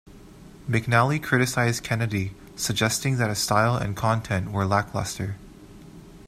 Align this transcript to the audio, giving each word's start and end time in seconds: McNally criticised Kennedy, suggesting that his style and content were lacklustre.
McNally 0.67 1.21
criticised 1.21 1.83
Kennedy, 1.83 2.33
suggesting 2.55 3.17
that 3.17 3.29
his 3.29 3.37
style 3.37 3.75
and 3.77 3.95
content 3.95 4.51
were 4.51 4.65
lacklustre. 4.65 5.35